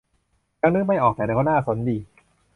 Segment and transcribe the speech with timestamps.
[0.61, 1.97] ยังนึกไม่ออก แต่ก็น่าสนดี